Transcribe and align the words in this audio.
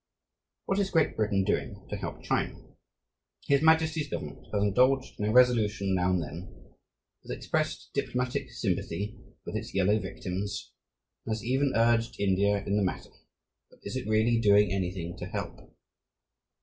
What 0.65 0.79
is 0.79 0.89
Great 0.89 1.15
Britain 1.15 1.43
doing 1.43 1.85
to 1.91 1.95
help 1.95 2.23
China? 2.23 2.59
His 3.45 3.61
Majesty's 3.61 4.09
government 4.09 4.47
has 4.51 4.63
indulged 4.63 5.19
in 5.19 5.25
a 5.25 5.31
resolution 5.31 5.93
now 5.93 6.09
and 6.09 6.23
then, 6.23 6.69
has 7.21 7.29
expressed 7.29 7.91
diplomatic 7.93 8.49
"sympathy" 8.49 9.19
with 9.45 9.55
its 9.55 9.75
yellow 9.75 9.99
victims, 9.99 10.71
and 11.23 11.35
has 11.35 11.45
even 11.45 11.73
"urged" 11.75 12.19
India 12.19 12.65
in 12.65 12.77
the 12.77 12.83
matter, 12.83 13.11
but 13.69 13.77
is 13.83 13.95
it 13.95 14.07
really 14.09 14.39
doing 14.39 14.71
anything 14.71 15.15
to 15.19 15.27
help? 15.27 15.71